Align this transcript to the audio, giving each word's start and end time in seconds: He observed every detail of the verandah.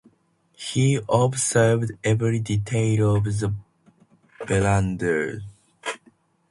He 0.57 0.99
observed 1.07 1.91
every 2.03 2.39
detail 2.39 3.17
of 3.17 3.25
the 3.25 3.53
verandah. 4.47 5.41